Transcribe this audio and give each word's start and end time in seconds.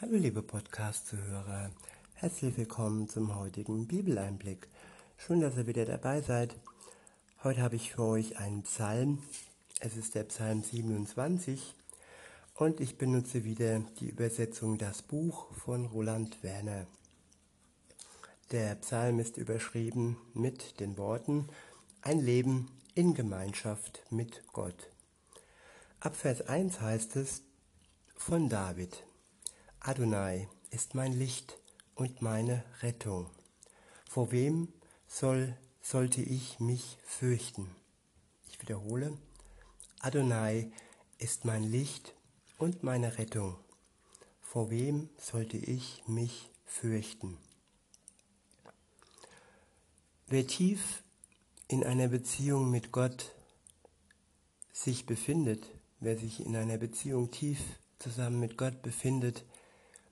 Hallo 0.00 0.16
liebe 0.16 0.42
Podcast-Zuhörer, 0.42 1.70
herzlich 2.14 2.58
willkommen 2.58 3.08
zum 3.08 3.36
heutigen 3.36 3.86
Bibeleinblick. 3.86 4.66
Schön, 5.16 5.40
dass 5.40 5.56
ihr 5.56 5.68
wieder 5.68 5.84
dabei 5.84 6.20
seid. 6.20 6.56
Heute 7.44 7.62
habe 7.62 7.76
ich 7.76 7.92
für 7.92 8.02
euch 8.02 8.36
einen 8.36 8.64
Psalm. 8.64 9.22
Es 9.78 9.96
ist 9.96 10.16
der 10.16 10.24
Psalm 10.24 10.64
27 10.64 11.76
und 12.56 12.80
ich 12.80 12.98
benutze 12.98 13.44
wieder 13.44 13.78
die 14.00 14.08
Übersetzung 14.08 14.78
Das 14.78 15.00
Buch 15.00 15.54
von 15.54 15.86
Roland 15.86 16.42
Werner. 16.42 16.88
Der 18.50 18.74
Psalm 18.74 19.20
ist 19.20 19.36
überschrieben 19.36 20.16
mit 20.34 20.80
den 20.80 20.98
Worten 20.98 21.48
Ein 22.02 22.18
Leben 22.18 22.66
in 22.96 23.14
Gemeinschaft 23.14 24.02
mit 24.10 24.42
Gott. 24.52 24.90
Ab 26.00 26.16
Vers 26.16 26.48
1 26.48 26.80
heißt 26.80 27.14
es 27.14 27.42
von 28.16 28.48
David. 28.48 29.04
Adonai 29.86 30.48
ist 30.70 30.94
mein 30.94 31.12
Licht 31.12 31.58
und 31.94 32.22
meine 32.22 32.64
Rettung. 32.80 33.26
Vor 34.08 34.32
wem 34.32 34.72
soll, 35.06 35.58
sollte 35.82 36.22
ich 36.22 36.58
mich 36.58 36.96
fürchten? 37.04 37.68
Ich 38.48 38.58
wiederhole, 38.62 39.18
Adonai 40.00 40.72
ist 41.18 41.44
mein 41.44 41.64
Licht 41.64 42.14
und 42.56 42.82
meine 42.82 43.18
Rettung. 43.18 43.58
Vor 44.40 44.70
wem 44.70 45.10
sollte 45.18 45.58
ich 45.58 46.02
mich 46.06 46.48
fürchten? 46.64 47.36
Wer 50.28 50.46
tief 50.46 51.02
in 51.68 51.84
einer 51.84 52.08
Beziehung 52.08 52.70
mit 52.70 52.90
Gott 52.90 53.34
sich 54.72 55.04
befindet, 55.04 55.68
wer 56.00 56.16
sich 56.16 56.40
in 56.40 56.56
einer 56.56 56.78
Beziehung 56.78 57.30
tief 57.30 57.60
zusammen 57.98 58.40
mit 58.40 58.56
Gott 58.56 58.80
befindet, 58.80 59.44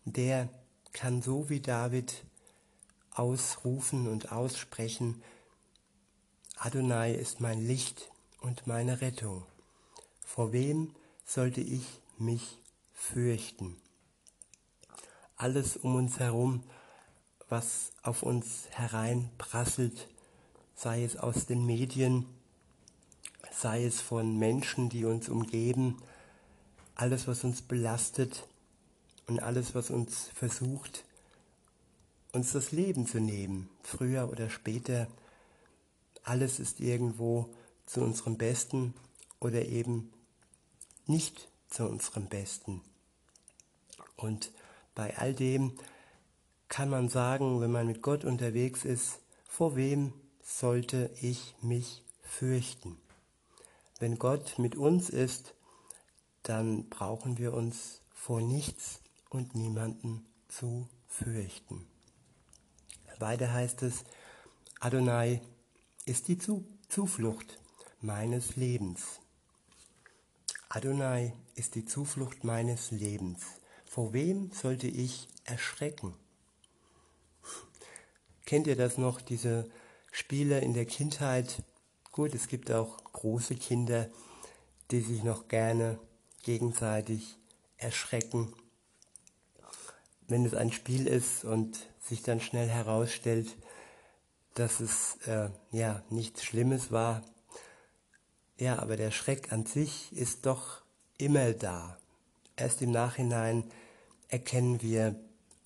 der 0.04 0.48
kann 0.92 1.22
so 1.22 1.48
wie 1.48 1.60
David 1.60 2.24
ausrufen 3.14 4.08
und 4.08 4.32
aussprechen, 4.32 5.22
Adonai 6.56 7.12
ist 7.12 7.40
mein 7.40 7.66
Licht 7.66 8.10
und 8.40 8.66
meine 8.66 9.00
Rettung. 9.00 9.44
Vor 10.24 10.52
wem 10.52 10.94
sollte 11.26 11.60
ich 11.60 11.84
mich 12.18 12.58
fürchten? 12.92 13.76
Alles 15.36 15.76
um 15.76 15.96
uns 15.96 16.18
herum, 16.18 16.62
was 17.48 17.92
auf 18.02 18.22
uns 18.22 18.68
hereinprasselt, 18.70 20.08
sei 20.74 21.04
es 21.04 21.16
aus 21.16 21.46
den 21.46 21.66
Medien, 21.66 22.26
sei 23.52 23.84
es 23.84 24.00
von 24.00 24.38
Menschen, 24.38 24.88
die 24.88 25.04
uns 25.04 25.28
umgeben, 25.28 26.00
alles, 26.94 27.26
was 27.26 27.44
uns 27.44 27.62
belastet, 27.62 28.46
und 29.32 29.40
alles, 29.40 29.74
was 29.74 29.88
uns 29.88 30.28
versucht, 30.34 31.04
uns 32.32 32.52
das 32.52 32.70
Leben 32.70 33.06
zu 33.06 33.18
nehmen, 33.18 33.70
früher 33.82 34.28
oder 34.30 34.50
später, 34.50 35.06
alles 36.22 36.60
ist 36.60 36.80
irgendwo 36.80 37.48
zu 37.86 38.02
unserem 38.02 38.36
Besten 38.36 38.92
oder 39.40 39.64
eben 39.64 40.12
nicht 41.06 41.48
zu 41.70 41.88
unserem 41.88 42.26
Besten. 42.26 42.82
Und 44.16 44.52
bei 44.94 45.16
all 45.16 45.32
dem 45.32 45.78
kann 46.68 46.90
man 46.90 47.08
sagen, 47.08 47.62
wenn 47.62 47.72
man 47.72 47.86
mit 47.86 48.02
Gott 48.02 48.26
unterwegs 48.26 48.84
ist, 48.84 49.18
vor 49.46 49.76
wem 49.76 50.12
sollte 50.42 51.10
ich 51.22 51.54
mich 51.62 52.02
fürchten? 52.22 52.98
Wenn 53.98 54.18
Gott 54.18 54.58
mit 54.58 54.76
uns 54.76 55.08
ist, 55.08 55.54
dann 56.42 56.90
brauchen 56.90 57.38
wir 57.38 57.54
uns 57.54 58.02
vor 58.12 58.42
nichts 58.42 59.01
und 59.32 59.54
niemanden 59.54 60.26
zu 60.48 60.88
fürchten. 61.08 61.86
Weiter 63.18 63.52
heißt 63.52 63.82
es, 63.82 64.04
Adonai 64.80 65.40
ist 66.04 66.28
die 66.28 66.38
Zuflucht 66.38 67.58
meines 68.00 68.56
Lebens. 68.56 69.20
Adonai 70.68 71.32
ist 71.54 71.76
die 71.76 71.84
Zuflucht 71.84 72.44
meines 72.44 72.90
Lebens. 72.90 73.42
Vor 73.86 74.12
wem 74.12 74.50
sollte 74.52 74.88
ich 74.88 75.28
erschrecken? 75.44 76.14
Kennt 78.44 78.66
ihr 78.66 78.76
das 78.76 78.98
noch, 78.98 79.20
diese 79.20 79.70
Spiele 80.10 80.60
in 80.60 80.74
der 80.74 80.86
Kindheit? 80.86 81.62
Gut, 82.10 82.34
es 82.34 82.48
gibt 82.48 82.70
auch 82.70 83.02
große 83.04 83.54
Kinder, 83.54 84.10
die 84.90 85.00
sich 85.00 85.22
noch 85.22 85.48
gerne 85.48 85.98
gegenseitig 86.42 87.36
erschrecken 87.78 88.52
wenn 90.28 90.44
es 90.44 90.54
ein 90.54 90.72
Spiel 90.72 91.06
ist 91.06 91.44
und 91.44 91.88
sich 92.00 92.22
dann 92.22 92.40
schnell 92.40 92.68
herausstellt, 92.68 93.56
dass 94.54 94.80
es 94.80 95.16
äh, 95.26 95.48
ja 95.70 96.02
nichts 96.10 96.44
Schlimmes 96.44 96.90
war. 96.90 97.22
Ja, 98.58 98.78
aber 98.78 98.96
der 98.96 99.10
Schreck 99.10 99.52
an 99.52 99.66
sich 99.66 100.12
ist 100.16 100.46
doch 100.46 100.82
immer 101.18 101.52
da. 101.52 101.98
Erst 102.56 102.82
im 102.82 102.90
Nachhinein 102.90 103.64
erkennen 104.28 104.82
wir, 104.82 105.16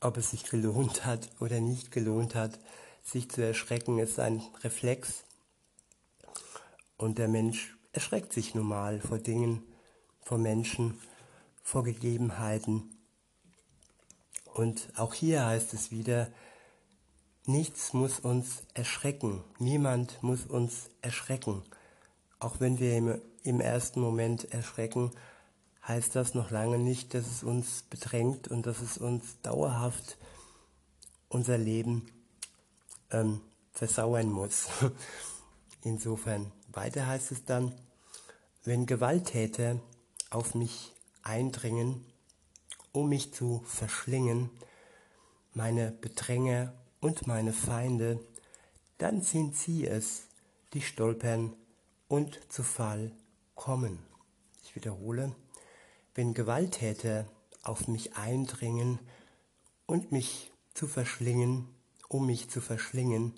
ob 0.00 0.16
es 0.16 0.30
sich 0.30 0.44
gelohnt 0.44 1.04
hat 1.04 1.30
oder 1.40 1.60
nicht 1.60 1.90
gelohnt 1.90 2.34
hat. 2.34 2.58
Sich 3.02 3.30
zu 3.30 3.42
erschrecken 3.42 3.98
ist 3.98 4.18
ein 4.18 4.42
Reflex. 4.62 5.24
Und 6.96 7.18
der 7.18 7.28
Mensch 7.28 7.76
erschreckt 7.92 8.32
sich 8.32 8.54
nun 8.54 8.66
mal 8.66 9.00
vor 9.00 9.18
Dingen, 9.18 9.62
vor 10.22 10.38
Menschen, 10.38 10.98
vor 11.62 11.84
Gegebenheiten. 11.84 12.95
Und 14.56 14.88
auch 14.96 15.12
hier 15.12 15.44
heißt 15.44 15.74
es 15.74 15.90
wieder, 15.90 16.28
nichts 17.44 17.92
muss 17.92 18.20
uns 18.20 18.62
erschrecken, 18.72 19.44
niemand 19.58 20.22
muss 20.22 20.46
uns 20.46 20.88
erschrecken. 21.02 21.62
Auch 22.38 22.58
wenn 22.58 22.78
wir 22.78 22.96
im, 22.96 23.20
im 23.42 23.60
ersten 23.60 24.00
Moment 24.00 24.50
erschrecken, 24.54 25.10
heißt 25.86 26.16
das 26.16 26.32
noch 26.32 26.50
lange 26.50 26.78
nicht, 26.78 27.12
dass 27.12 27.26
es 27.26 27.42
uns 27.42 27.82
bedrängt 27.82 28.48
und 28.48 28.64
dass 28.64 28.80
es 28.80 28.96
uns 28.96 29.38
dauerhaft 29.42 30.16
unser 31.28 31.58
Leben 31.58 32.10
ähm, 33.10 33.42
versauern 33.72 34.30
muss. 34.32 34.68
Insofern, 35.82 36.50
weiter 36.72 37.06
heißt 37.06 37.30
es 37.30 37.44
dann, 37.44 37.74
wenn 38.64 38.86
Gewalttäter 38.86 39.80
auf 40.30 40.54
mich 40.54 40.94
eindringen, 41.22 42.06
um 42.96 43.10
mich 43.10 43.34
zu 43.34 43.62
verschlingen, 43.66 44.48
meine 45.52 45.90
Bedränger 45.90 46.72
und 47.00 47.26
meine 47.26 47.52
Feinde, 47.52 48.18
dann 48.96 49.20
sind 49.20 49.54
sie 49.54 49.86
es, 49.86 50.28
die 50.72 50.80
stolpern 50.80 51.54
und 52.08 52.40
zu 52.50 52.62
Fall 52.62 53.12
kommen. 53.54 53.98
Ich 54.64 54.74
wiederhole, 54.76 55.34
wenn 56.14 56.32
Gewalttäter 56.32 57.26
auf 57.62 57.86
mich 57.86 58.16
eindringen 58.16 58.98
und 59.84 60.10
mich 60.10 60.50
zu 60.72 60.86
verschlingen, 60.88 61.68
um 62.08 62.24
mich 62.24 62.48
zu 62.48 62.62
verschlingen, 62.62 63.34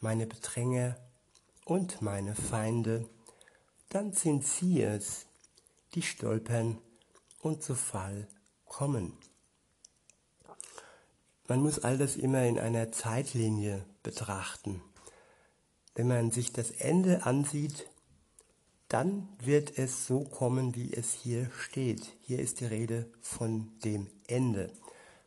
meine 0.00 0.28
Bedränger 0.28 0.96
und 1.64 2.02
meine 2.02 2.36
Feinde, 2.36 3.08
dann 3.88 4.12
sind 4.12 4.46
sie 4.46 4.80
es, 4.82 5.26
die 5.94 6.02
stolpern 6.02 6.78
und 7.42 7.64
zu 7.64 7.74
Fall 7.74 8.28
kommen. 8.66 9.16
Man 11.48 11.62
muss 11.62 11.78
all 11.78 11.96
das 11.96 12.16
immer 12.16 12.44
in 12.44 12.58
einer 12.58 12.90
Zeitlinie 12.90 13.84
betrachten. 14.02 14.82
Wenn 15.94 16.08
man 16.08 16.30
sich 16.30 16.52
das 16.52 16.70
Ende 16.72 17.24
ansieht, 17.24 17.88
dann 18.88 19.28
wird 19.40 19.78
es 19.78 20.06
so 20.06 20.24
kommen, 20.24 20.74
wie 20.74 20.92
es 20.92 21.12
hier 21.12 21.50
steht. 21.58 22.16
Hier 22.20 22.40
ist 22.40 22.60
die 22.60 22.66
Rede 22.66 23.10
von 23.20 23.70
dem 23.84 24.08
Ende, 24.26 24.72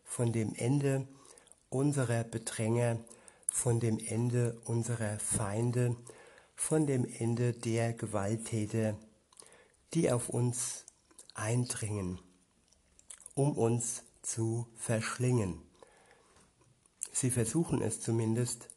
von 0.04 0.32
dem 0.32 0.54
Ende 0.56 1.08
unserer 1.70 2.24
Bedränger, 2.24 3.00
von 3.48 3.80
dem 3.80 3.98
Ende 3.98 4.60
unserer 4.66 5.20
Feinde, 5.20 5.96
von 6.56 6.86
dem 6.86 7.06
Ende 7.06 7.54
der 7.54 7.94
Gewalttäter, 7.94 8.98
die 9.94 10.12
auf 10.12 10.30
uns 10.30 10.86
eindringen 11.34 12.20
um 13.40 13.54
uns 13.54 14.04
zu 14.22 14.68
verschlingen. 14.76 15.62
Sie 17.14 17.32
versuchen 17.32 17.82
es 17.82 18.02
zumindest. 18.02 18.68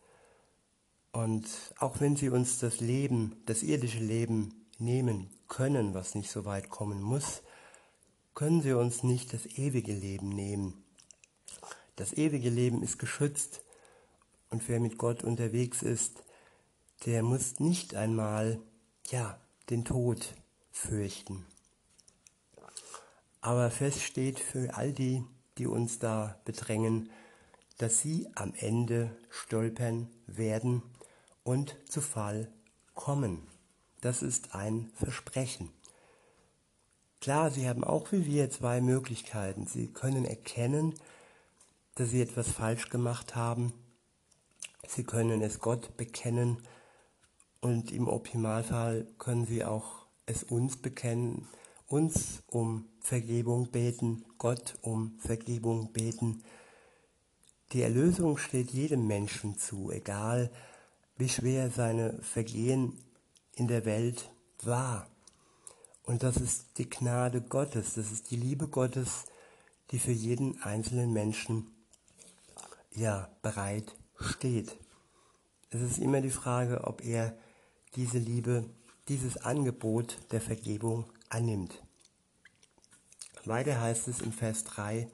Und 1.11 1.49
auch 1.79 1.99
wenn 1.99 2.15
sie 2.15 2.29
uns 2.29 2.61
das 2.61 2.79
Leben, 2.79 3.43
das 3.45 3.65
irdische 3.65 3.99
Leben 3.99 4.69
nehmen 4.79 5.29
können, 5.49 5.95
was 5.95 6.15
nicht 6.15 6.31
so 6.31 6.45
weit 6.45 6.71
kommen 6.71 7.03
muss, 7.03 7.43
können 8.37 8.63
sie 8.63 8.73
uns 8.73 9.03
nicht 9.03 9.33
das 9.33 9.47
ewige 9.47 9.93
Leben 9.93 10.29
nehmen. 10.29 10.85
Das 11.97 12.13
ewige 12.13 12.49
Leben 12.49 12.85
ist 12.85 13.01
geschützt 13.01 13.65
und 14.49 14.69
wer 14.69 14.79
mit 14.79 14.97
Gott 14.97 15.25
unterwegs 15.25 15.83
ist, 15.83 16.23
der 17.05 17.25
muss 17.25 17.59
nicht 17.59 17.97
einmal, 17.97 18.61
ja, 19.11 19.41
den 19.71 19.85
Tod 19.85 20.35
fürchten. 20.71 21.45
Aber 23.43 23.71
fest 23.71 24.01
steht 24.01 24.39
für 24.39 24.75
all 24.75 24.93
die, 24.93 25.25
die 25.59 25.67
uns 25.67 25.99
da 25.99 26.41
bedrängen, 26.45 27.11
dass 27.77 28.01
sie 28.01 28.29
am 28.35 28.55
Ende 28.55 29.17
stolpern 29.29 30.09
werden 30.27 30.83
und 31.43 31.77
zu 31.89 32.01
Fall 32.01 32.51
kommen. 32.95 33.47
Das 34.01 34.23
ist 34.23 34.55
ein 34.55 34.91
Versprechen. 34.95 35.71
Klar, 37.21 37.51
sie 37.51 37.69
haben 37.69 37.85
auch 37.85 38.11
wie 38.13 38.27
wir 38.27 38.51
zwei 38.51 38.81
Möglichkeiten. 38.81 39.67
Sie 39.67 39.89
können 39.93 40.25
erkennen, 40.25 40.95
dass 41.97 42.11
sie 42.11 42.23
etwas 42.23 42.49
falsch 42.49 42.91
gemacht 42.91 43.35
haben. 43.35 43.73
Sie 44.87 45.05
können 45.05 45.43
es 45.43 45.59
Gott 45.59 45.97
bekennen 45.97 46.59
und 47.61 47.93
im 47.93 48.09
Optimalfall 48.09 49.07
können 49.19 49.47
sie 49.47 49.65
auch 49.65 50.07
es 50.27 50.43
uns 50.43 50.77
bekennen, 50.77 51.49
uns 51.93 52.43
um 52.47 52.87
Vergebung 53.01 53.71
beten, 53.71 54.25
Gott 54.39 54.79
um 54.81 55.19
Vergebung 55.19 55.93
beten. 55.93 56.43
Die 57.73 57.83
Erlösung 57.83 58.39
steht 58.39 58.71
jedem 58.71 59.07
Menschen 59.07 59.59
zu, 59.59 59.91
egal 59.91 60.51
wie 61.19 61.29
schwer 61.29 61.71
seine 61.71 62.19
Vergehen 62.23 62.99
in 63.55 63.69
der 63.69 63.85
Welt 63.85 64.31
war. 64.63 65.07
Und 66.05 66.23
das 66.23 66.39
ist 66.39 66.79
die 66.79 66.89
Gnade 66.89 67.43
Gottes, 67.43 67.93
das 67.95 68.11
ist 68.11 68.31
die 68.31 68.37
Liebe 68.37 68.69
Gottes, 68.69 69.27
die 69.91 69.99
für 69.99 70.13
jeden 70.13 70.63
einzelnen 70.63 71.13
Menschen 71.13 71.71
ja 72.91 73.29
bereit 73.43 73.95
steht. 74.19 74.79
Es 75.69 75.83
ist 75.83 75.99
immer 75.99 76.23
die 76.23 76.31
Frage, 76.31 76.85
ob 76.85 77.05
er 77.05 77.37
diese 77.97 78.19
Liebe, 78.19 78.65
dieses 79.09 79.37
Angebot 79.37 80.17
der 80.31 80.41
Vergebung 80.41 81.05
annimmt. 81.33 81.83
Weiter 83.45 83.81
heißt 83.81 84.09
es 84.09 84.21
in 84.21 84.33
Vers 84.33 84.65
3, 84.65 85.09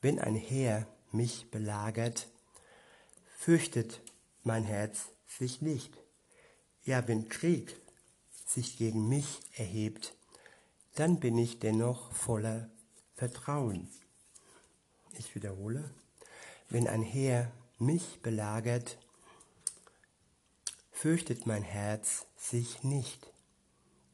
wenn 0.00 0.18
ein 0.18 0.36
Heer 0.36 0.86
mich 1.10 1.50
belagert, 1.50 2.28
fürchtet 3.38 4.00
mein 4.44 4.64
Herz 4.64 5.08
sich 5.26 5.62
nicht. 5.62 5.96
Ja, 6.84 7.08
wenn 7.08 7.28
Krieg 7.28 7.74
sich 8.46 8.76
gegen 8.76 9.08
mich 9.08 9.40
erhebt, 9.56 10.14
dann 10.94 11.18
bin 11.18 11.36
ich 11.36 11.58
dennoch 11.58 12.12
voller 12.12 12.70
Vertrauen. 13.14 13.88
Ich 15.18 15.34
wiederhole, 15.34 15.90
wenn 16.68 16.86
ein 16.86 17.02
Heer 17.02 17.50
mich 17.78 18.20
belagert, 18.22 18.98
fürchtet 20.92 21.46
mein 21.46 21.62
Herz 21.62 22.26
sich 22.36 22.82
nicht. 22.84 23.32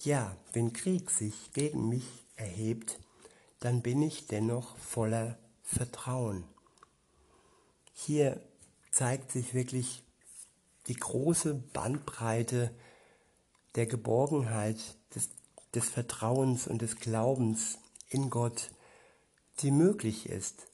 Ja, 0.05 0.37
wenn 0.53 0.73
Krieg 0.73 1.11
sich 1.11 1.53
gegen 1.53 1.89
mich 1.89 2.27
erhebt, 2.35 2.99
dann 3.61 3.83
bin 3.83 4.03
ich 4.03 4.27
dennoch 4.27 4.77
voller 4.77 5.39
Vertrauen. 5.63 6.43
Hier 7.93 8.41
zeigt 8.91 9.31
sich 9.31 9.55
wirklich 9.55 10.03
die 10.89 10.97
große 10.97 11.55
Bandbreite 11.73 12.75
der 13.77 13.87
Geborgenheit, 13.87 14.79
des, 15.15 15.31
des 15.73 15.89
Vertrauens 15.89 16.67
und 16.67 16.83
des 16.83 16.97
Glaubens 16.97 17.79
in 18.09 18.29
Gott, 18.29 18.73
die 19.61 19.71
möglich 19.71 20.29
ist 20.29 20.67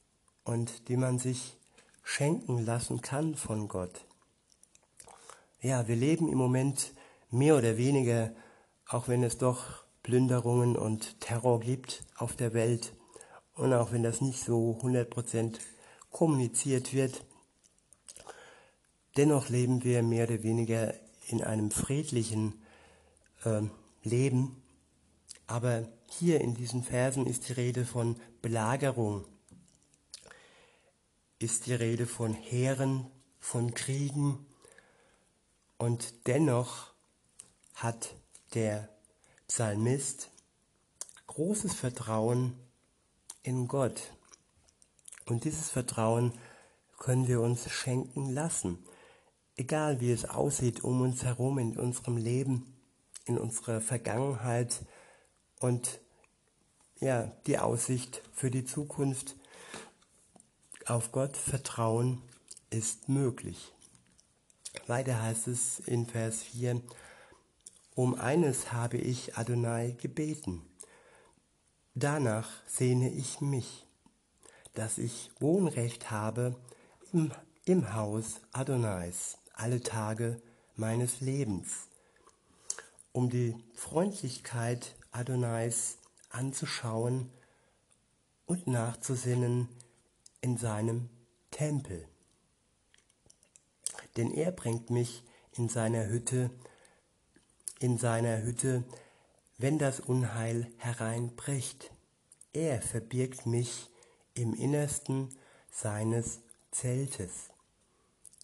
und 0.45 0.89
die 0.89 0.97
man 0.97 1.19
sich 1.19 1.59
schenken 2.03 2.65
lassen 2.65 3.03
kann 3.03 3.35
von 3.35 3.69
Gott. 3.69 4.07
Ja, 5.61 5.87
wir 5.87 5.97
leben 5.97 6.31
im 6.31 6.39
Moment 6.39 6.95
mehr 7.31 7.59
oder 7.59 7.77
weniger, 7.77 8.33
auch 8.89 9.07
wenn 9.07 9.23
es 9.23 9.39
doch 9.39 9.85
Plünderungen 10.03 10.77
und 10.77 11.21
Terror 11.21 11.61
gibt 11.61 12.05
auf 12.17 12.35
der 12.35 12.55
Welt 12.55 12.95
und 13.55 13.75
auch 13.75 13.93
wenn 13.93 14.03
das 14.03 14.21
nicht 14.21 14.43
so 14.43 14.79
100% 14.83 15.59
kommuniziert 16.11 16.95
wird, 16.95 17.25
dennoch 19.17 19.51
leben 19.51 19.85
wir 19.85 20.03
mehr 20.03 20.25
oder 20.25 20.43
weniger 20.43 20.95
in 21.27 21.45
einem 21.45 21.71
friedlichen 21.71 22.63
äh, 23.45 23.63
Leben. 24.03 24.63
Aber 25.47 25.87
hier 26.09 26.41
in 26.41 26.55
diesen 26.55 26.83
Versen 26.83 27.27
ist 27.27 27.49
die 27.49 27.53
Rede 27.53 27.85
von 27.85 28.17
Belagerung, 28.41 29.27
ist 31.39 31.67
die 31.67 31.75
Rede 31.75 32.07
von 32.07 32.33
Heeren, 32.33 33.11
von 33.39 33.75
Kriegen. 33.75 34.47
Und 35.77 36.27
dennoch 36.27 36.93
hat 37.75 38.15
der 38.55 38.89
Psalmist 39.47 40.31
großes 41.27 41.75
Vertrauen 41.75 42.55
in 43.43 43.69
Gott. 43.69 44.13
Und 45.27 45.45
dieses 45.45 45.71
Vertrauen 45.71 46.33
können 46.99 47.29
wir 47.29 47.41
uns 47.41 47.71
schenken 47.71 48.31
lassen. 48.33 48.85
Egal 49.57 50.01
wie 50.01 50.13
es 50.13 50.25
aussieht 50.25 50.85
um 50.85 51.01
uns 51.01 51.25
herum 51.25 51.59
in 51.59 51.77
unserem 51.77 52.17
Leben, 52.17 52.77
in 53.25 53.39
unserer 53.39 53.81
Vergangenheit 53.81 54.85
und 55.61 56.01
ja, 57.01 57.31
die 57.47 57.59
Aussicht 57.59 58.23
für 58.33 58.51
die 58.51 58.65
Zukunft 58.65 59.37
auf 60.87 61.13
Gott 61.13 61.37
vertrauen 61.37 62.23
ist 62.71 63.09
möglich. 63.09 63.73
Weiter 64.87 65.23
heißt 65.23 65.49
es 65.49 65.81
in 65.81 66.07
Vers 66.07 66.43
4, 66.43 66.81
um 67.99 68.15
eines 68.15 68.71
habe 68.71 68.97
ich 68.97 69.37
Adonai 69.37 69.97
gebeten. 70.01 70.63
Danach 71.97 72.49
sehne 72.65 73.11
ich 73.11 73.41
mich, 73.41 73.89
dass 74.75 74.99
ich 74.99 75.33
Wohnrecht 75.41 76.09
habe 76.09 76.55
im, 77.13 77.33
im 77.65 77.95
Haus 77.95 78.41
Adonais 78.53 79.39
alle 79.53 79.83
Tage 79.83 80.41
meines 80.77 81.21
Lebens, 81.21 81.89
um 83.11 83.31
die 83.31 83.57
Freundlichkeit 83.75 84.95
Adonais 85.11 85.99
anzuschauen 86.31 87.29
und 88.47 88.69
nachzusinnen 88.69 89.69
in 90.41 90.57
seinem 90.57 91.11
Tempel. 91.51 92.07
Denn 94.17 94.31
er 94.31 94.53
bringt 94.53 94.89
mich 94.89 95.25
in 95.57 95.69
seiner 95.69 96.07
Hütte, 96.07 96.53
in 97.79 97.99
seiner 97.99 98.43
Hütte, 98.43 98.85
wenn 99.59 99.79
das 99.79 100.01
Unheil 100.01 100.71
hereinbricht. 100.79 101.91
Er 102.53 102.81
verbirgt 102.81 103.47
mich 103.47 103.91
im 104.35 104.55
Innersten 104.55 105.29
seines 105.71 106.41
Zeltes. 106.71 107.51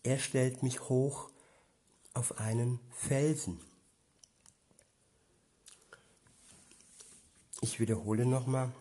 Er 0.02 0.18
stellt 0.18 0.62
mich 0.62 0.88
hoch 0.88 1.30
auf 2.12 2.38
einen 2.38 2.80
Felsen. 2.90 3.60
Ich 7.60 7.80
wiederhole 7.80 8.26
nochmal. 8.26 8.72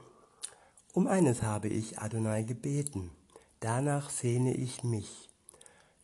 Um 0.91 1.07
eines 1.07 1.41
habe 1.41 1.69
ich 1.69 1.99
Adonai 1.99 2.43
gebeten, 2.43 3.09
danach 3.59 4.09
sehne 4.09 4.53
ich 4.53 4.83
mich, 4.83 5.29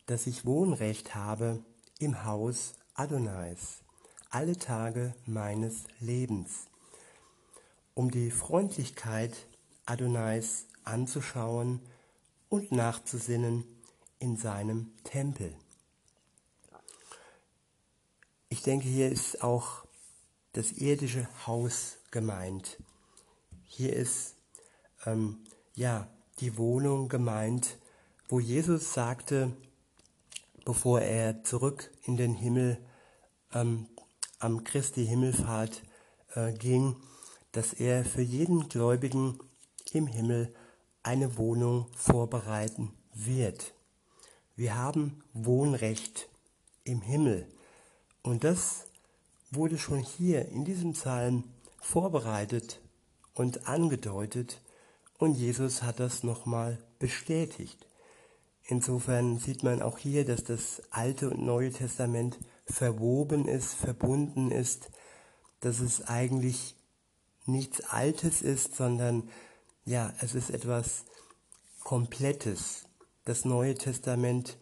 dass 0.08 0.26
ich 0.26 0.46
Wohnrecht 0.46 1.14
habe 1.14 1.64
im 2.00 2.24
Haus 2.24 2.74
Adonais 2.96 3.84
alle 4.30 4.58
Tage 4.58 5.16
meines 5.26 5.86
Lebens, 6.00 6.68
um 7.96 8.12
die 8.12 8.32
Freundlichkeit 8.32 9.36
Adonais 9.86 10.66
anzuschauen 10.84 11.82
und 12.48 12.72
nachzusinnen 12.72 13.64
in 14.20 14.38
seinem 14.38 14.92
Tempel. 15.04 15.54
Ich 18.50 18.62
denke, 18.62 18.88
hier 18.88 19.12
ist 19.12 19.44
auch 19.44 19.86
das 20.54 20.74
irdische 20.74 21.28
Haus 21.48 21.98
gemeint. 22.12 22.78
Hier 23.66 23.94
ist 23.94 24.36
ähm, 25.06 25.44
ja 25.74 26.08
die 26.40 26.58
Wohnung 26.58 27.10
gemeint, 27.10 27.78
wo 28.28 28.40
Jesus 28.40 28.94
sagte, 28.94 29.52
bevor 30.66 31.02
er 31.02 31.44
zurück 31.44 31.92
in 32.04 32.18
den 32.18 32.36
Himmel 32.36 32.78
ähm, 33.54 33.88
am 34.40 34.64
Christi 34.64 35.06
Himmelfahrt 35.06 35.84
äh, 36.36 36.54
ging, 36.54 36.96
dass 37.52 37.74
er 37.74 38.06
für 38.06 38.22
jeden 38.22 38.70
Gläubigen 38.70 39.40
im 39.92 40.08
Himmel 40.08 40.54
eine 41.04 41.38
Wohnung 41.38 41.88
vorbereiten 41.96 42.94
wird. 43.14 43.74
Wir 44.56 44.76
haben 44.76 45.24
Wohnrecht 45.34 46.30
im 46.84 47.02
Himmel. 47.02 47.48
Und 48.22 48.44
das 48.44 48.86
wurde 49.52 49.78
schon 49.78 50.00
hier 50.00 50.48
in 50.50 50.66
diesem 50.66 50.94
Psalm 50.94 51.44
vorbereitet 51.82 52.82
und 53.34 53.68
angedeutet 53.68 54.62
und 55.18 55.36
Jesus 55.36 55.84
hat 55.84 56.00
das 56.00 56.24
nochmal 56.24 56.78
bestätigt. 56.98 57.86
Insofern 58.66 59.38
sieht 59.38 59.64
man 59.64 59.82
auch 59.82 59.98
hier, 59.98 60.26
dass 60.26 60.44
das 60.44 60.82
Alte 60.92 61.30
und 61.30 61.44
Neue 61.44 61.72
Testament 61.72 62.38
verwoben 62.72 63.48
ist, 63.48 63.74
verbunden 63.74 64.52
ist, 64.52 64.90
dass 65.60 65.80
es 65.80 66.08
eigentlich 66.08 66.76
nichts 67.46 67.82
Altes 67.82 68.42
ist, 68.42 68.76
sondern 68.76 69.30
ja, 69.86 70.14
es 70.22 70.36
ist 70.36 70.52
etwas 70.52 71.06
Komplettes. 71.84 72.86
Das 73.26 73.46
Neue 73.46 73.76
Testament 73.76 74.58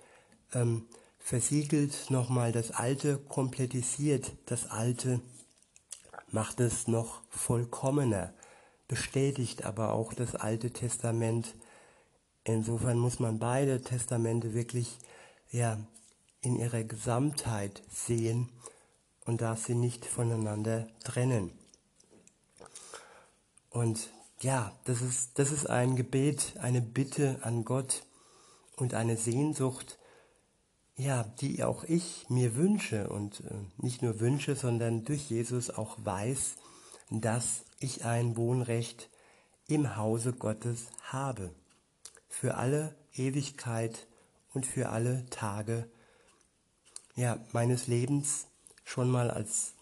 ähm, 0.54 0.88
versiegelt 1.20 2.10
nochmal 2.10 2.52
das 2.52 2.72
Alte, 2.72 3.18
komplettisiert 3.18 4.32
das 4.46 4.70
Alte, 4.70 5.20
macht 6.32 6.60
es 6.60 6.88
noch 6.88 7.22
vollkommener, 7.30 8.34
bestätigt 8.88 9.66
aber 9.66 9.94
auch 9.94 10.14
das 10.14 10.36
Alte 10.36 10.72
Testament. 10.72 11.56
Insofern 12.46 12.98
muss 12.98 13.20
man 13.20 13.40
beide 13.40 13.82
Testamente 13.82 14.54
wirklich 14.54 15.00
ja, 15.52 15.78
in 16.48 16.56
ihrer 16.56 16.86
Gesamtheit 16.86 17.84
sehen 17.90 18.50
und 19.26 19.42
darf 19.42 19.66
sie 19.66 19.76
nicht 19.76 20.06
voneinander 20.06 20.88
trennen. 21.04 21.52
Und 23.70 24.10
ja, 24.40 24.72
das 24.86 25.02
ist, 25.02 25.38
das 25.40 25.52
ist 25.52 25.70
ein 25.70 25.98
Gebet, 25.98 26.54
eine 26.62 26.82
Bitte 26.82 27.40
an 27.42 27.66
Gott 27.66 28.06
und 28.78 28.94
eine 28.94 29.18
Sehnsucht, 29.18 30.00
ja, 30.96 31.24
die 31.42 31.64
auch 31.66 31.84
ich 31.84 32.30
mir 32.30 32.56
wünsche 32.56 33.10
und 33.10 33.42
äh, 33.42 33.54
nicht 33.76 34.02
nur 34.02 34.22
wünsche, 34.22 34.56
sondern 34.56 35.04
durch 35.04 35.30
Jesus 35.30 35.70
auch 35.70 35.98
weiß, 36.00 36.56
dass 37.10 37.66
ich 37.80 38.06
ein 38.06 38.38
Wohnrecht 38.38 39.10
im 39.68 39.98
Hause 39.98 40.32
Gottes 40.32 40.88
habe. 41.02 41.52
Für 42.30 42.56
alle 42.56 42.96
Ewigkeit 43.14 44.08
und 44.54 44.66
für 44.66 44.90
alle 44.90 45.26
Tage 45.30 45.90
ja, 47.18 47.40
meines 47.52 47.88
Lebens 47.88 48.46
schon 48.86 49.10
mal 49.10 49.30
als, 49.30 49.74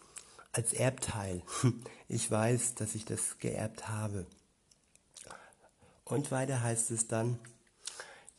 als 0.51 0.73
Erbteil. 0.73 1.43
Ich 2.07 2.29
weiß, 2.29 2.75
dass 2.75 2.93
ich 2.93 3.03
das 3.03 3.39
geerbt 3.39 3.87
habe. 3.87 4.27
Und 6.03 6.29
weiter 6.29 6.61
heißt 6.61 6.91
es 6.91 7.07
dann, 7.07 7.39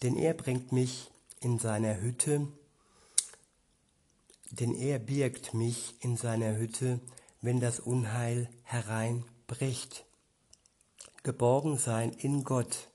denn 0.04 0.16
er 0.16 0.34
bringt 0.34 0.70
mich 0.70 1.10
in 1.40 1.58
seiner 1.58 2.00
Hütte, 2.00 2.46
denn 4.52 4.72
er 4.72 5.00
birgt 5.00 5.52
mich 5.52 5.96
in 5.98 6.16
seiner 6.16 6.56
Hütte, 6.56 7.00
wenn 7.40 7.58
das 7.58 7.80
Unheil 7.80 8.48
hereinbricht. 8.62 10.04
Geborgen 11.24 11.76
sein 11.76 12.12
in 12.12 12.44
Gott, 12.44 12.88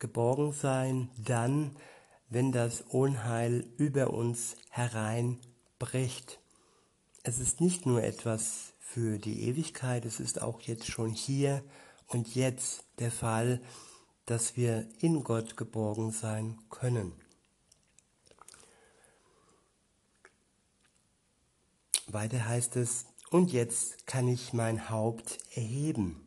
geborgen 0.00 0.50
sein 0.50 1.10
dann, 1.16 1.76
wenn 2.32 2.50
das 2.50 2.80
Unheil 2.80 3.66
über 3.76 4.10
uns 4.10 4.56
hereinbricht. 4.70 6.40
Es 7.22 7.38
ist 7.38 7.60
nicht 7.60 7.84
nur 7.84 8.02
etwas 8.02 8.72
für 8.78 9.18
die 9.18 9.42
Ewigkeit, 9.42 10.06
es 10.06 10.18
ist 10.18 10.40
auch 10.40 10.62
jetzt 10.62 10.86
schon 10.86 11.10
hier 11.10 11.62
und 12.06 12.34
jetzt 12.34 12.84
der 12.98 13.10
Fall, 13.10 13.60
dass 14.24 14.56
wir 14.56 14.88
in 15.00 15.24
Gott 15.24 15.58
geborgen 15.58 16.10
sein 16.10 16.58
können. 16.70 17.12
Weiter 22.06 22.46
heißt 22.46 22.76
es, 22.76 23.04
und 23.30 23.52
jetzt 23.52 24.06
kann 24.06 24.26
ich 24.26 24.54
mein 24.54 24.88
Haupt 24.88 25.38
erheben 25.54 26.26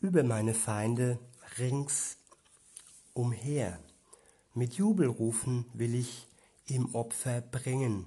über 0.00 0.22
meine 0.24 0.52
Feinde 0.52 1.18
rings 1.58 2.18
umher. 3.14 3.78
Mit 4.56 4.74
Jubelrufen 4.74 5.64
will 5.74 5.96
ich 5.96 6.28
ihm 6.66 6.94
Opfer 6.94 7.40
bringen, 7.40 8.06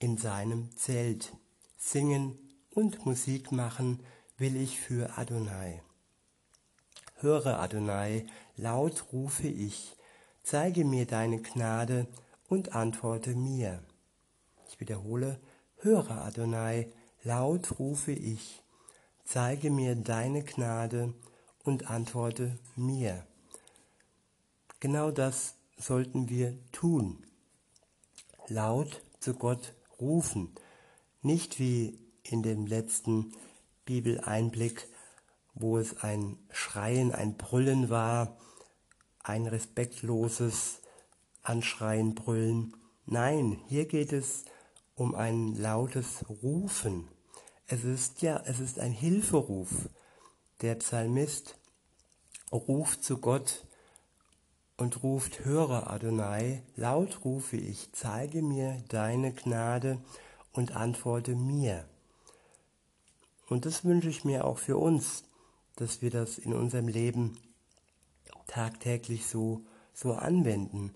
in 0.00 0.18
seinem 0.18 0.76
Zelt. 0.76 1.32
Singen 1.78 2.36
und 2.70 3.06
Musik 3.06 3.52
machen 3.52 4.00
will 4.36 4.56
ich 4.56 4.80
für 4.80 5.16
Adonai. 5.16 5.80
Höre, 7.18 7.60
Adonai, 7.60 8.26
laut 8.56 9.12
rufe 9.12 9.46
ich, 9.46 9.94
zeige 10.42 10.84
mir 10.84 11.06
deine 11.06 11.40
Gnade 11.40 12.08
und 12.48 12.74
antworte 12.74 13.36
mir. 13.36 13.80
Ich 14.68 14.80
wiederhole, 14.80 15.38
höre, 15.76 16.24
Adonai, 16.24 16.88
laut 17.22 17.78
rufe 17.78 18.10
ich, 18.10 18.60
zeige 19.24 19.70
mir 19.70 19.94
deine 19.94 20.42
Gnade 20.42 21.14
und 21.62 21.88
antworte 21.88 22.58
mir. 22.74 23.24
Genau 24.84 25.10
das 25.10 25.54
sollten 25.78 26.28
wir 26.28 26.58
tun. 26.70 27.24
Laut 28.48 29.00
zu 29.18 29.32
Gott 29.32 29.72
rufen. 29.98 30.54
Nicht 31.22 31.58
wie 31.58 31.98
in 32.22 32.42
dem 32.42 32.66
letzten 32.66 33.32
Bibeleinblick, 33.86 34.86
wo 35.54 35.78
es 35.78 36.02
ein 36.02 36.36
Schreien, 36.50 37.12
ein 37.12 37.38
Brüllen 37.38 37.88
war, 37.88 38.36
ein 39.22 39.46
respektloses 39.46 40.82
Anschreien, 41.42 42.14
Brüllen. 42.14 42.76
Nein, 43.06 43.62
hier 43.68 43.86
geht 43.86 44.12
es 44.12 44.44
um 44.96 45.14
ein 45.14 45.54
lautes 45.54 46.26
Rufen. 46.42 47.08
Es 47.68 47.84
ist 47.84 48.20
ja, 48.20 48.42
es 48.44 48.60
ist 48.60 48.78
ein 48.78 48.92
Hilferuf. 48.92 49.88
Der 50.60 50.74
Psalmist 50.74 51.56
ruft 52.52 53.02
zu 53.02 53.16
Gott 53.16 53.64
und 54.76 55.02
ruft, 55.02 55.44
höre 55.44 55.90
Adonai, 55.90 56.62
laut 56.76 57.24
rufe 57.24 57.56
ich, 57.56 57.90
zeige 57.92 58.42
mir 58.42 58.82
deine 58.88 59.32
Gnade 59.32 59.98
und 60.52 60.72
antworte 60.74 61.34
mir. 61.36 61.84
Und 63.48 63.66
das 63.66 63.84
wünsche 63.84 64.08
ich 64.08 64.24
mir 64.24 64.44
auch 64.44 64.58
für 64.58 64.76
uns, 64.76 65.24
dass 65.76 66.02
wir 66.02 66.10
das 66.10 66.38
in 66.38 66.54
unserem 66.54 66.88
Leben 66.88 67.38
tagtäglich 68.46 69.26
so, 69.26 69.64
so 69.92 70.14
anwenden, 70.14 70.94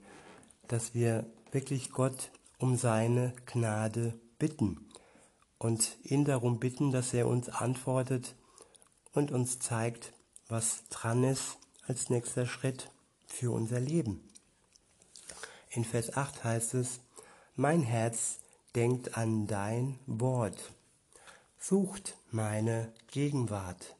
dass 0.67 0.95
wir 0.95 1.27
wirklich 1.53 1.91
Gott 1.93 2.31
um 2.59 2.77
seine 2.77 3.33
Gnade 3.47 4.19
bitten 4.39 4.89
und 5.59 5.97
ihn 6.03 6.25
darum 6.25 6.59
bitten, 6.59 6.91
dass 6.91 7.15
er 7.15 7.27
uns 7.27 7.49
antwortet 7.49 8.35
und 9.13 9.31
uns 9.31 9.59
zeigt, 9.59 10.13
was 10.49 10.85
dran 10.91 11.25
ist 11.25 11.59
als 11.87 12.11
nächster 12.11 12.47
Schritt 12.47 12.91
für 13.29 13.53
unser 13.53 13.79
Leben. 13.79 14.29
In 15.71 15.85
Vers 15.85 16.17
8 16.17 16.43
heißt 16.43 16.75
es, 16.75 17.01
mein 17.55 17.83
Herz 17.83 18.39
denkt 18.75 19.17
an 19.17 19.47
dein 19.47 19.99
Wort, 20.07 20.73
sucht 21.61 22.17
meine 22.31 22.93
Gegenwart. 23.09 23.95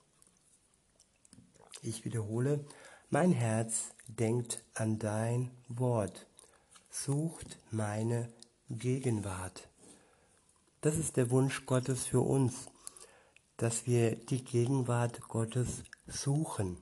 Ich 1.83 2.05
wiederhole, 2.05 2.65
mein 3.11 3.33
Herz 3.33 3.91
denkt 4.07 4.63
an 4.75 4.99
dein 4.99 5.51
Wort, 5.69 6.27
sucht 6.91 7.59
meine 7.71 8.29
Gegenwart. 8.71 9.69
Das 10.81 10.97
ist 10.97 11.17
der 11.17 11.31
Wunsch 11.31 11.67
Gottes 11.67 12.07
für 12.07 12.21
uns, 12.21 12.55
dass 13.57 13.87
wir 13.87 14.15
die 14.15 14.45
Gegenwart 14.45 15.21
Gottes 15.29 15.83
suchen. 16.07 16.77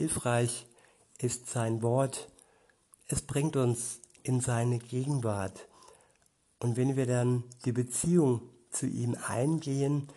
Hilfreich 0.00 0.66
ist 1.18 1.50
sein 1.50 1.82
Wort. 1.82 2.30
Es 3.06 3.20
bringt 3.20 3.56
uns 3.56 4.00
in 4.22 4.40
seine 4.40 4.78
Gegenwart. 4.78 5.68
Und 6.58 6.78
wenn 6.78 6.96
wir 6.96 7.04
dann 7.04 7.44
die 7.66 7.72
Beziehung 7.72 8.40
zu 8.70 8.86
ihm 8.86 9.14
eingehen, 9.28 10.08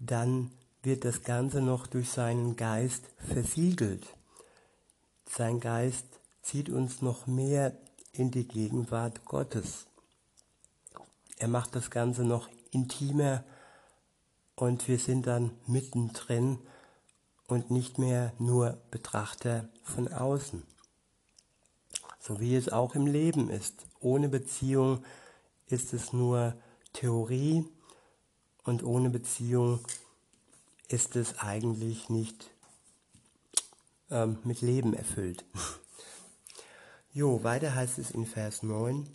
dann 0.00 0.50
wird 0.82 1.04
das 1.04 1.22
Ganze 1.22 1.60
noch 1.60 1.86
durch 1.86 2.10
seinen 2.10 2.56
Geist 2.56 3.04
versiegelt. 3.18 4.04
Sein 5.30 5.60
Geist 5.60 6.06
zieht 6.42 6.68
uns 6.68 7.00
noch 7.00 7.28
mehr 7.28 7.76
in 8.12 8.32
die 8.32 8.48
Gegenwart 8.48 9.24
Gottes. 9.24 9.86
Er 11.36 11.46
macht 11.46 11.76
das 11.76 11.92
Ganze 11.92 12.24
noch 12.24 12.48
intimer 12.72 13.44
und 14.56 14.88
wir 14.88 14.98
sind 14.98 15.28
dann 15.28 15.52
mittendrin 15.68 16.58
und 17.46 17.70
nicht 17.70 17.98
mehr 17.98 18.32
nur 18.38 18.78
Betrachter 18.90 19.68
von 19.82 20.08
außen. 20.08 20.62
So 22.18 22.40
wie 22.40 22.54
es 22.54 22.68
auch 22.68 22.94
im 22.94 23.06
Leben 23.06 23.50
ist. 23.50 23.86
Ohne 24.00 24.28
Beziehung 24.28 25.04
ist 25.66 25.92
es 25.92 26.12
nur 26.12 26.54
Theorie 26.92 27.66
und 28.64 28.84
ohne 28.84 29.10
Beziehung 29.10 29.80
ist 30.88 31.16
es 31.16 31.38
eigentlich 31.38 32.10
nicht 32.10 32.50
ähm, 34.10 34.38
mit 34.44 34.60
Leben 34.60 34.94
erfüllt. 34.94 35.44
jo, 37.12 37.42
weiter 37.42 37.74
heißt 37.74 37.98
es 37.98 38.10
in 38.10 38.26
Vers 38.26 38.62
9, 38.62 39.08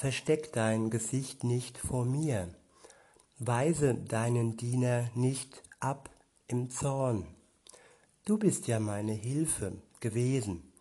Versteck 0.00 0.52
dein 0.54 0.88
Gesicht 0.88 1.44
nicht 1.44 1.76
vor 1.76 2.06
mir, 2.06 2.48
weise 3.38 3.94
deinen 3.94 4.56
Diener 4.56 5.10
nicht 5.14 5.62
ab 5.78 6.08
im 6.50 6.68
Zorn. 6.68 7.26
Du 8.24 8.36
bist 8.36 8.66
ja 8.66 8.80
meine 8.80 9.12
Hilfe 9.12 9.80
gewesen. 10.00 10.72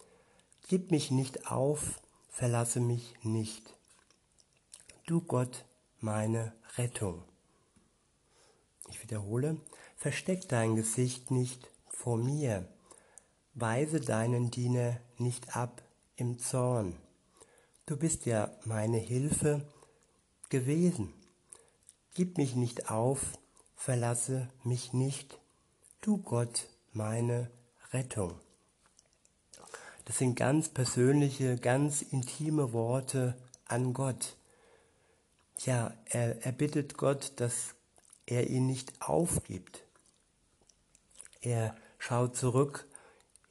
Gib 0.68 0.90
mich 0.90 1.12
nicht 1.12 1.52
auf, 1.52 2.02
verlasse 2.30 2.80
mich 2.80 3.14
nicht. 3.24 3.76
Du 5.06 5.22
Gott, 5.22 5.66
meine 6.00 6.54
Rettung. 6.78 7.24
Ich 8.90 9.02
wiederhole, 9.04 9.58
versteck 9.96 10.48
dein 10.50 10.76
Gesicht 10.76 11.30
nicht 11.30 11.70
vor 11.88 12.18
mir, 12.18 12.68
weise 13.54 14.00
deinen 14.00 14.50
Diener 14.50 15.00
nicht 15.18 15.56
ab 15.56 15.84
im 16.16 16.40
Zorn. 16.40 16.96
Du 17.86 17.96
bist 17.96 18.26
ja 18.26 18.52
meine 18.66 18.98
Hilfe 18.98 19.68
gewesen. 20.50 21.14
Gib 22.16 22.38
mich 22.38 22.56
nicht 22.56 22.90
auf, 22.90 23.38
verlasse 23.76 24.50
mich 24.64 24.94
nicht, 24.94 25.40
du 26.02 26.18
Gott, 26.18 26.68
meine 26.94 27.50
Rettung. 27.92 28.40
Das 30.06 30.18
sind 30.18 30.36
ganz 30.36 30.70
persönliche, 30.70 31.58
ganz 31.58 32.02
intime 32.02 32.74
Worte 32.74 33.36
an 33.66 33.94
Gott. 33.94 34.36
Ja, 35.60 35.94
er, 36.06 36.44
er 36.44 36.52
bittet 36.52 36.98
Gott, 36.98 37.34
dass 37.36 37.76
er 38.26 38.50
ihn 38.50 38.66
nicht 38.66 39.02
aufgibt. 39.02 39.84
Er 41.42 41.76
schaut 41.98 42.36
zurück 42.36 42.88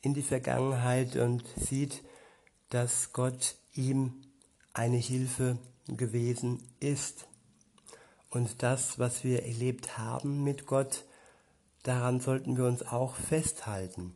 in 0.00 0.14
die 0.14 0.23
Vergangenheit 0.23 1.17
und 1.17 1.45
sieht, 1.57 2.02
dass 2.71 3.12
Gott 3.12 3.57
ihm 3.75 4.23
eine 4.73 4.97
Hilfe 4.97 5.59
gewesen 5.87 6.62
ist. 6.81 7.26
Und 8.31 8.62
das, 8.62 8.99
was 8.99 9.25
wir 9.25 9.45
erlebt 9.45 9.97
haben 9.99 10.45
mit 10.45 10.67
Gott, 10.67 11.05
daran 11.82 12.20
sollten 12.20 12.56
wir 12.56 12.64
uns 12.64 12.82
auch 12.82 13.14
festhalten. 13.16 14.14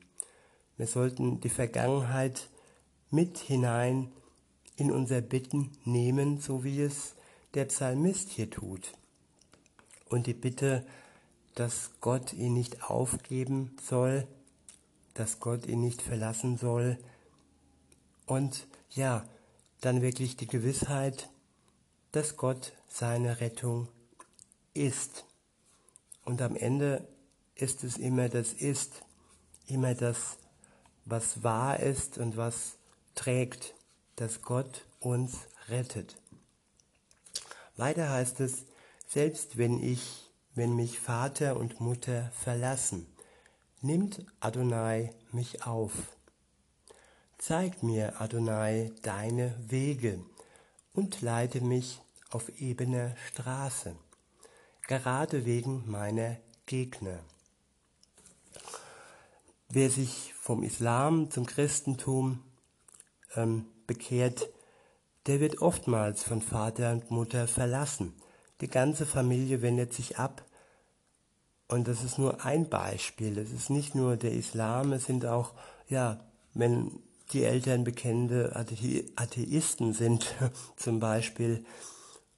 Wir 0.76 0.87
sollten 0.87 1.40
die 1.40 1.49
Vergangenheit 1.49 2.49
mit 3.11 3.38
hinein 3.38 4.11
in 4.76 4.90
unser 4.90 5.21
Bitten 5.21 5.71
nehmen, 5.85 6.40
so 6.40 6.64
wie 6.64 6.81
es 6.81 7.14
der 7.54 7.66
Psalmist 7.66 8.31
hier 8.31 8.50
tut. 8.50 8.92
Und 10.09 10.26
die 10.26 10.35
Bitte, 10.35 10.85
dass 11.54 11.90
Gott 12.00 12.33
ihn 12.33 12.54
nicht 12.54 12.83
aufgeben 12.83 13.76
soll, 13.83 14.26
dass 15.14 15.40
Gott 15.40 15.66
ihn 15.66 15.81
nicht 15.81 16.02
verlassen 16.02 16.57
soll. 16.57 16.99
Und 18.26 18.66
ja, 18.90 19.26
dann 19.81 20.00
wirklich 20.00 20.37
die 20.37 20.47
Gewissheit, 20.47 21.28
dass 22.12 22.37
Gott 22.37 22.73
seine 22.88 23.40
Rettung 23.40 23.88
ist. 24.75 25.25
Und 26.25 26.40
am 26.40 26.57
Ende 26.57 27.07
ist 27.62 27.85
es 27.85 27.97
immer 27.97 28.28
das 28.28 28.52
Ist, 28.52 29.02
immer 29.66 29.95
das 29.95 30.37
was 31.04 31.42
wahr 31.42 31.78
ist 31.81 32.19
und 32.19 32.37
was 32.37 32.76
trägt, 33.14 33.75
dass 34.16 34.42
Gott 34.42 34.87
uns 35.00 35.49
rettet. 35.69 36.16
Weiter 37.76 38.11
heißt 38.11 38.40
es, 38.40 38.64
selbst 39.07 39.57
wenn 39.59 39.83
ich, 39.83 40.31
wenn 40.54 40.75
mich 40.75 40.99
Vater 40.99 41.57
und 41.57 41.81
Mutter 41.81 42.31
verlassen, 42.35 43.07
nimmt 43.81 44.25
Adonai 44.40 45.14
mich 45.31 45.64
auf. 45.64 45.92
Zeig 47.38 47.83
mir, 47.83 48.21
Adonai, 48.21 48.92
deine 49.02 49.54
Wege 49.69 50.21
und 50.95 51.21
leite 51.21 51.61
mich 51.61 52.00
auf 52.31 52.49
ebener 52.61 53.16
Straße, 53.28 53.97
gerade 54.87 55.45
wegen 55.45 55.90
meiner 55.90 56.37
Gegner. 56.66 57.19
Wer 59.69 59.91
sich 59.91 60.35
vom 60.35 60.63
Islam 60.63 61.31
zum 61.31 61.47
Christentum 61.47 62.41
ähm, 63.37 63.67
bekehrt, 63.87 64.49
der 65.27 65.41
wird 65.41 65.63
oftmals 65.63 66.23
von 66.23 66.43
Vater 66.43 66.93
und 66.93 67.11
Mutter 67.11 67.47
verlassen. 67.47 68.15
Die 68.61 68.69
ganze 68.69 69.07
Familie 69.07 69.63
wendet 69.63 69.93
sich 69.93 70.19
ab. 70.19 70.45
Und 71.69 71.89
das 71.89 72.05
ist 72.05 72.19
nur 72.19 72.45
ein 72.45 72.69
Beispiel. 72.69 73.39
Es 73.39 73.51
ist 73.51 73.71
nicht 73.71 73.95
nur 73.95 74.17
der 74.17 74.33
Islam, 74.33 74.93
es 74.93 75.07
sind 75.07 75.25
auch, 75.25 75.55
ja, 75.89 76.21
wenn 76.55 77.01
die 77.33 77.45
Eltern 77.45 77.85
bekennende 77.85 78.55
Atheisten 79.17 79.95
sind 79.95 80.35
zum 80.77 81.01
Beispiel 81.01 81.65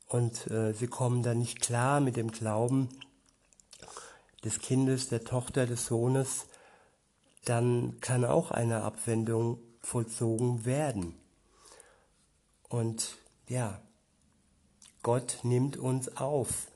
und 0.06 0.48
äh, 0.50 0.72
sie 0.72 0.86
kommen 0.86 1.22
dann 1.22 1.38
nicht 1.38 1.60
klar 1.60 2.00
mit 2.00 2.16
dem 2.16 2.30
Glauben 2.30 2.88
des 4.44 4.58
Kindes, 4.60 5.08
der 5.08 5.24
Tochter, 5.24 5.66
des 5.66 5.86
Sohnes, 5.86 6.46
dann 7.44 8.00
kann 8.00 8.24
auch 8.24 8.50
eine 8.50 8.82
Abwendung 8.82 9.58
vollzogen 9.80 10.64
werden. 10.64 11.14
Und 12.68 13.16
ja, 13.48 13.80
Gott 15.02 15.40
nimmt 15.42 15.76
uns 15.76 16.16
auf 16.16 16.68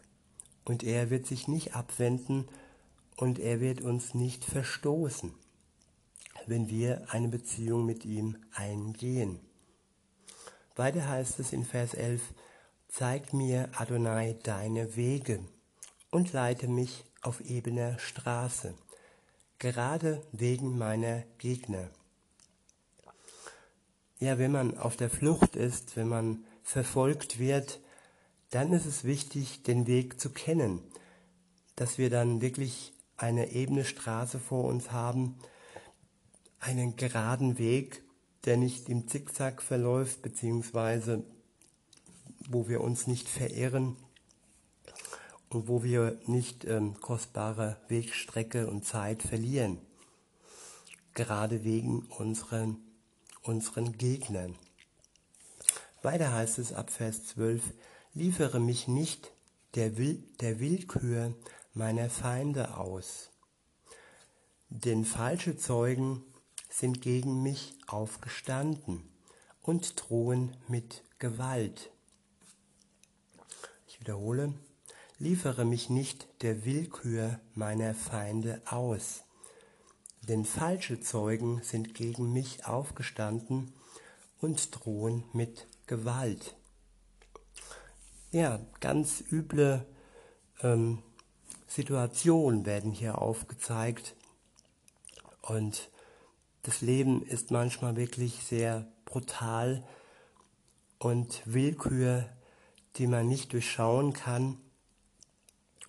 und 0.64 0.85
er 0.85 1.11
wird 1.11 1.26
sich 1.26 1.48
nicht 1.48 1.74
abwenden 1.74 2.46
und 3.16 3.38
er 3.38 3.61
wird 3.61 3.81
uns 3.81 4.14
nicht 4.14 4.44
verstoßen, 4.44 5.35
wenn 6.46 6.68
wir 6.68 7.07
eine 7.11 7.28
Beziehung 7.28 7.87
mit 7.87 8.04
ihm 8.04 8.37
eingehen. 8.52 9.40
Weiter 10.76 11.09
heißt 11.09 11.40
es 11.40 11.52
in 11.52 11.64
Vers 11.64 11.94
11, 11.94 12.20
Zeig 12.88 13.33
mir, 13.33 13.70
Adonai, 13.76 14.38
deine 14.42 14.96
Wege 14.96 15.40
und 16.11 16.33
leite 16.33 16.68
mich 16.68 17.04
auf 17.22 17.40
ebener 17.40 17.98
Straße 17.98 18.74
gerade 19.59 20.22
wegen 20.33 20.78
meiner 20.78 21.24
Gegner. 21.38 21.90
Ja, 24.20 24.38
wenn 24.38 24.52
man 24.52 24.78
auf 24.78 24.96
der 24.96 25.11
Flucht 25.11 25.57
ist, 25.57 25.96
wenn 25.96 26.09
man 26.09 26.44
verfolgt 26.62 27.38
wird, 27.38 27.81
dann 28.50 28.72
ist 28.72 28.87
es 28.87 29.04
wichtig, 29.04 29.62
den 29.62 29.87
Weg 29.87 30.20
zu 30.20 30.31
kennen, 30.31 30.81
dass 31.76 31.98
wir 31.98 32.11
dann 32.11 32.40
wirklich 32.40 32.92
eine 33.16 33.52
ebene 33.52 33.85
Straße 33.85 34.38
vor 34.38 34.64
uns 34.64 34.90
haben, 34.90 35.37
einen 36.61 36.96
geraden 36.96 37.59
Weg, 37.59 38.02
der 38.44 38.57
nicht 38.57 38.88
im 38.88 39.09
Zickzack 39.09 39.62
verläuft, 39.62 40.22
beziehungsweise 40.22 41.24
wo 42.48 42.68
wir 42.68 42.81
uns 42.81 43.07
nicht 43.07 43.28
verirren, 43.28 43.96
und 45.50 45.68
wo 45.68 45.82
wir 45.82 46.18
nicht 46.26 46.64
ähm, 46.64 47.00
kostbare 47.00 47.76
Wegstrecke 47.88 48.66
und 48.66 48.84
Zeit 48.84 49.22
verlieren, 49.22 49.78
gerade 51.14 51.64
wegen 51.64 52.06
unseren, 52.18 52.76
unseren 53.42 53.96
Gegnern. 53.96 54.54
Weiter 56.02 56.32
heißt 56.32 56.58
es 56.58 56.72
ab 56.72 56.90
Vers 56.90 57.26
12, 57.26 57.62
liefere 58.14 58.61
mich 58.61 58.88
nicht 58.88 59.32
der, 59.74 59.96
Will, 59.96 60.22
der 60.40 60.61
Willkür 60.61 61.34
meiner 61.74 62.11
Feinde 62.11 62.76
aus, 62.76 63.30
denn 64.68 65.04
falsche 65.04 65.56
Zeugen 65.56 66.22
sind 66.68 67.00
gegen 67.00 67.42
mich 67.42 67.74
aufgestanden 67.87 69.02
und 69.62 69.94
drohen 70.00 70.56
mit 70.68 71.02
Gewalt. 71.18 71.90
Ich 73.87 74.00
wiederhole, 74.00 74.54
liefere 75.18 75.64
mich 75.64 75.90
nicht 75.90 76.28
der 76.42 76.64
Willkür 76.64 77.40
meiner 77.54 77.94
Feinde 77.94 78.62
aus. 78.66 79.24
Denn 80.28 80.44
falsche 80.44 81.00
Zeugen 81.00 81.61
sind 81.62 81.94
gegen 81.94 82.33
mich 82.33 82.66
aufgestanden 82.66 83.72
und 84.40 84.68
drohen 84.72 85.24
mit 85.33 85.66
Gewalt. 85.87 86.54
Ja, 88.31 88.61
ganz 88.81 89.24
üble 89.33 89.87
ähm, 90.62 91.02
Situationen 91.66 92.66
werden 92.66 92.92
hier 92.92 93.20
aufgezeigt. 93.20 94.14
Und 95.42 95.90
das 96.62 96.81
Leben 96.81 97.24
ist 97.24 97.50
manchmal 97.50 97.96
wirklich 97.96 98.44
sehr 98.44 98.87
brutal 99.07 99.83
und 100.98 101.42
Willkür, 101.46 102.28
die 102.96 103.07
man 103.07 103.26
nicht 103.28 103.52
durchschauen 103.52 104.12
kann 104.12 104.59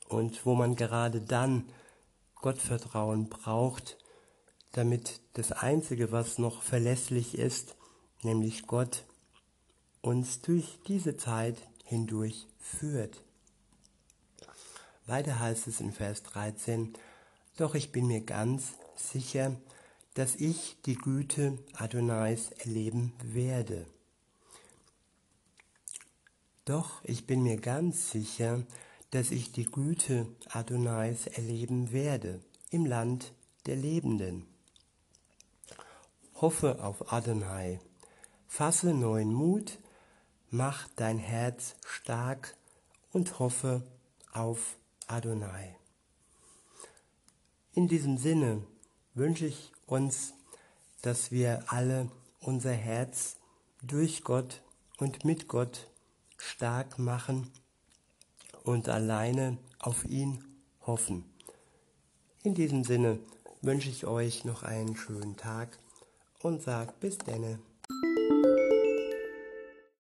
und 0.09 0.45
wo 0.45 0.55
man 0.55 0.75
gerade 0.75 1.21
dann 1.21 1.69
Gottvertrauen 2.35 3.29
braucht, 3.29 3.97
damit 4.73 5.21
das 5.33 5.51
Einzige, 5.51 6.11
was 6.11 6.37
noch 6.37 6.61
verlässlich 6.61 7.37
ist, 7.37 7.75
nämlich 8.23 8.67
Gott, 8.67 9.05
uns 10.01 10.41
durch 10.41 10.79
diese 10.87 11.15
Zeit 11.15 11.57
hindurch 11.85 12.47
führt. 12.59 13.23
Weiter 15.05 15.39
heißt 15.39 15.67
es 15.67 15.79
in 15.79 15.91
Vers 15.91 16.23
13, 16.23 16.93
doch 17.57 17.75
ich 17.75 17.91
bin 17.91 18.07
mir 18.07 18.21
ganz 18.21 18.73
sicher, 18.95 19.55
dass 20.13 20.35
ich 20.35 20.77
die 20.85 20.95
Güte 20.95 21.57
Adonais 21.73 22.51
erleben 22.51 23.13
werde. 23.23 23.85
Doch 26.65 27.03
ich 27.03 27.25
bin 27.25 27.41
mir 27.41 27.57
ganz 27.57 28.11
sicher, 28.11 28.63
dass 29.11 29.31
ich 29.31 29.51
die 29.51 29.65
Güte 29.65 30.27
Adonais 30.49 31.27
erleben 31.27 31.91
werde 31.91 32.41
im 32.69 32.85
Land 32.85 33.33
der 33.65 33.75
Lebenden. 33.75 34.45
Hoffe 36.35 36.83
auf 36.83 37.11
Adonai, 37.11 37.79
fasse 38.47 38.93
neuen 38.93 39.33
Mut, 39.33 39.79
mach 40.49 40.87
dein 40.95 41.17
Herz 41.17 41.75
stark 41.85 42.55
und 43.11 43.39
hoffe 43.39 43.83
auf 44.31 44.77
Adonai. 45.07 45.75
In 47.73 47.87
diesem 47.87 48.17
Sinne 48.17 48.63
wünsche 49.13 49.45
ich 49.45 49.71
uns, 49.85 50.33
dass 51.01 51.31
wir 51.31 51.63
alle 51.67 52.09
unser 52.41 52.73
Herz 52.73 53.37
durch 53.81 54.23
Gott 54.23 54.61
und 54.97 55.25
mit 55.25 55.47
Gott 55.47 55.89
stark 56.37 56.99
machen 56.99 57.51
und 58.69 58.87
alleine 58.87 59.57
auf 59.79 60.05
ihn 60.05 60.43
hoffen. 60.85 61.25
In 62.43 62.53
diesem 62.53 62.83
Sinne 62.83 63.17
wünsche 63.63 63.89
ich 63.89 64.05
euch 64.05 64.45
noch 64.45 64.61
einen 64.61 64.95
schönen 64.95 65.35
Tag 65.37 65.79
und 66.43 66.61
sage 66.61 66.93
bis 66.99 67.17
denne. 67.17 67.57